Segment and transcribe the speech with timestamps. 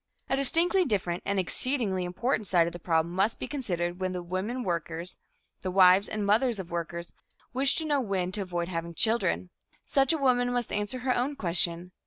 [0.31, 4.23] A distinctly different and exceedingly important side of the problem must be considered when the
[4.23, 5.19] women workers,
[5.61, 7.13] the wives and the mothers of workers,
[7.53, 9.51] wish to know when to avoid having children.
[9.85, 11.91] Such a woman must answer her own question.